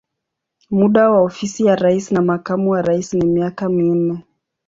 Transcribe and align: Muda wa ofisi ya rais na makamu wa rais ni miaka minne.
Muda 0.69 1.09
wa 1.09 1.21
ofisi 1.21 1.65
ya 1.65 1.75
rais 1.75 2.11
na 2.11 2.21
makamu 2.21 2.69
wa 2.71 2.81
rais 2.81 3.13
ni 3.13 3.25
miaka 3.25 3.69
minne. 3.69 4.23